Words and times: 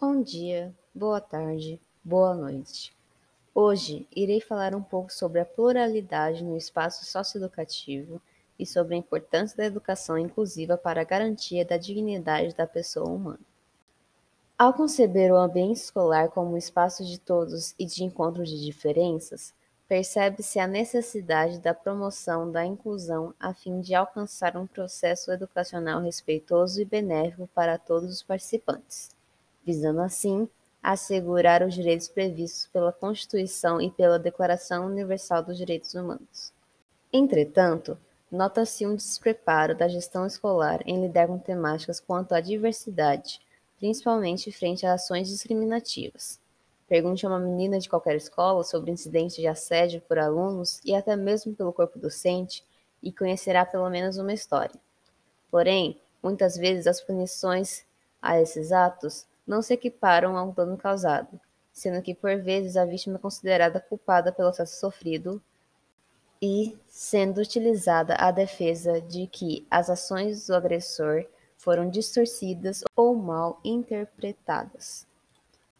Bom 0.00 0.20
dia, 0.20 0.74
boa 0.92 1.20
tarde, 1.20 1.80
boa 2.02 2.34
noite. 2.34 2.92
Hoje 3.54 4.08
irei 4.14 4.40
falar 4.40 4.74
um 4.74 4.82
pouco 4.82 5.12
sobre 5.12 5.38
a 5.38 5.44
pluralidade 5.44 6.42
no 6.42 6.56
espaço 6.56 7.04
socioeducativo 7.04 8.20
e 8.58 8.66
sobre 8.66 8.96
a 8.96 8.98
importância 8.98 9.56
da 9.56 9.64
educação 9.64 10.18
inclusiva 10.18 10.76
para 10.76 11.00
a 11.00 11.04
garantia 11.04 11.64
da 11.64 11.76
dignidade 11.76 12.54
da 12.56 12.66
pessoa 12.66 13.08
humana. 13.08 13.40
Ao 14.58 14.74
conceber 14.74 15.32
o 15.32 15.36
ambiente 15.36 15.76
escolar 15.76 16.28
como 16.28 16.54
um 16.54 16.58
espaço 16.58 17.04
de 17.04 17.18
todos 17.18 17.72
e 17.78 17.86
de 17.86 18.02
encontro 18.02 18.42
de 18.42 18.62
diferenças, 18.64 19.54
percebe-se 19.86 20.58
a 20.58 20.66
necessidade 20.66 21.60
da 21.60 21.72
promoção 21.72 22.50
da 22.50 22.66
inclusão 22.66 23.32
a 23.38 23.54
fim 23.54 23.80
de 23.80 23.94
alcançar 23.94 24.56
um 24.56 24.66
processo 24.66 25.30
educacional 25.30 26.02
respeitoso 26.02 26.82
e 26.82 26.84
benéfico 26.84 27.48
para 27.54 27.78
todos 27.78 28.10
os 28.10 28.22
participantes, 28.24 29.14
visando 29.64 30.00
assim 30.00 30.48
assegurar 30.82 31.62
os 31.62 31.74
direitos 31.74 32.08
previstos 32.08 32.66
pela 32.66 32.92
Constituição 32.92 33.80
e 33.80 33.90
pela 33.90 34.18
Declaração 34.18 34.86
Universal 34.86 35.42
dos 35.42 35.56
Direitos 35.56 35.94
Humanos. 35.94 36.52
Entretanto, 37.10 37.96
nota-se 38.30 38.86
um 38.86 38.94
despreparo 38.94 39.74
da 39.74 39.88
gestão 39.88 40.26
escolar 40.26 40.82
em 40.84 41.00
lidar 41.00 41.26
com 41.26 41.38
temáticas 41.38 42.00
quanto 42.00 42.34
à 42.34 42.40
diversidade, 42.40 43.40
principalmente 43.78 44.52
frente 44.52 44.84
a 44.84 44.92
ações 44.92 45.28
discriminativas. 45.28 46.38
Pergunte 46.86 47.24
a 47.24 47.30
uma 47.30 47.38
menina 47.38 47.78
de 47.78 47.88
qualquer 47.88 48.16
escola 48.16 48.62
sobre 48.62 48.90
incidentes 48.90 49.36
de 49.36 49.46
assédio 49.46 50.02
por 50.02 50.18
alunos 50.18 50.80
e 50.84 50.94
até 50.94 51.16
mesmo 51.16 51.54
pelo 51.54 51.72
corpo 51.72 51.98
docente 51.98 52.62
e 53.02 53.10
conhecerá 53.10 53.64
pelo 53.64 53.88
menos 53.88 54.18
uma 54.18 54.34
história. 54.34 54.78
Porém, 55.50 55.98
muitas 56.22 56.56
vezes 56.56 56.86
as 56.86 57.00
punições 57.00 57.86
a 58.20 58.38
esses 58.40 58.70
atos 58.70 59.26
não 59.46 59.62
se 59.62 59.74
equiparam 59.74 60.36
ao 60.36 60.52
dano 60.52 60.76
causado, 60.76 61.40
sendo 61.72 62.02
que 62.02 62.14
por 62.14 62.36
vezes 62.40 62.76
a 62.76 62.84
vítima 62.84 63.16
é 63.16 63.20
considerada 63.20 63.80
culpada 63.80 64.32
pelo 64.32 64.48
acesso 64.48 64.78
sofrido 64.78 65.42
e 66.40 66.76
sendo 66.88 67.40
utilizada 67.40 68.14
a 68.16 68.30
defesa 68.30 69.00
de 69.00 69.26
que 69.26 69.66
as 69.70 69.88
ações 69.88 70.46
do 70.46 70.54
agressor 70.54 71.24
foram 71.56 71.88
distorcidas 71.88 72.84
ou 72.94 73.14
mal 73.14 73.58
interpretadas, 73.64 75.06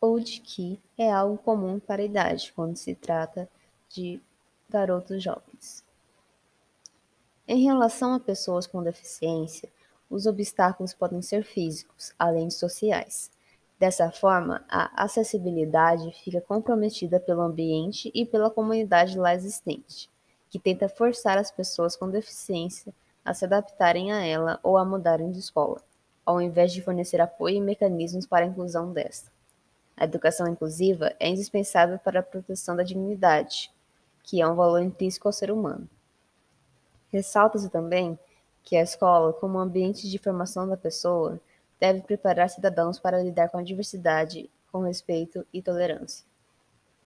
ou 0.00 0.18
de 0.18 0.40
que 0.40 0.80
é 0.96 1.10
algo 1.12 1.36
comum 1.38 1.78
para 1.78 2.00
a 2.00 2.04
idade 2.04 2.52
quando 2.54 2.76
se 2.76 2.94
trata 2.94 3.48
de 3.88 4.20
garotos 4.68 5.22
jovens. 5.22 5.84
Em 7.46 7.62
relação 7.62 8.14
a 8.14 8.20
pessoas 8.20 8.66
com 8.66 8.82
deficiência, 8.82 9.68
os 10.10 10.26
obstáculos 10.26 10.94
podem 10.94 11.22
ser 11.22 11.44
físicos, 11.44 12.12
além 12.18 12.48
de 12.48 12.54
sociais. 12.54 13.30
Dessa 13.78 14.10
forma, 14.10 14.64
a 14.68 15.04
acessibilidade 15.04 16.10
fica 16.24 16.40
comprometida 16.40 17.20
pelo 17.20 17.42
ambiente 17.42 18.10
e 18.14 18.24
pela 18.24 18.50
comunidade 18.50 19.18
lá 19.18 19.34
existente, 19.34 20.10
que 20.48 20.58
tenta 20.58 20.88
forçar 20.88 21.36
as 21.36 21.50
pessoas 21.50 21.94
com 21.94 22.08
deficiência 22.08 22.94
a 23.22 23.34
se 23.34 23.44
adaptarem 23.44 24.12
a 24.12 24.24
ela 24.24 24.58
ou 24.62 24.78
a 24.78 24.84
mudarem 24.84 25.30
de 25.30 25.40
escola, 25.40 25.82
ao 26.24 26.40
invés 26.40 26.72
de 26.72 26.80
fornecer 26.80 27.20
apoio 27.20 27.56
e 27.56 27.60
mecanismos 27.60 28.26
para 28.26 28.46
a 28.46 28.48
inclusão 28.48 28.92
desta. 28.92 29.30
A 29.94 30.04
educação 30.04 30.46
inclusiva 30.46 31.14
é 31.18 31.28
indispensável 31.28 31.98
para 31.98 32.20
a 32.20 32.22
proteção 32.22 32.76
da 32.76 32.82
dignidade, 32.82 33.70
que 34.22 34.40
é 34.40 34.48
um 34.48 34.54
valor 34.54 34.80
intrínseco 34.80 35.28
ao 35.28 35.32
ser 35.32 35.50
humano. 35.50 35.88
Ressalta-se 37.10 37.68
também 37.68 38.18
que 38.62 38.76
a 38.76 38.82
escola, 38.82 39.32
como 39.32 39.58
ambiente 39.58 40.08
de 40.08 40.18
formação 40.18 40.68
da 40.68 40.76
pessoa, 40.76 41.40
deve 41.80 42.02
preparar 42.02 42.48
cidadãos 42.48 42.98
para 42.98 43.22
lidar 43.22 43.48
com 43.48 43.58
a 43.58 43.62
diversidade 43.62 44.50
com 44.70 44.80
respeito 44.80 45.46
e 45.52 45.62
tolerância. 45.62 46.24